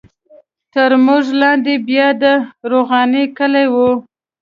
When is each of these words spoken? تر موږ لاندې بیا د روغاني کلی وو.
تر 0.73 0.91
موږ 1.05 1.25
لاندې 1.41 1.73
بیا 1.87 2.07
د 2.21 2.23
روغاني 2.71 3.23
کلی 3.37 3.65
وو. 3.73 3.89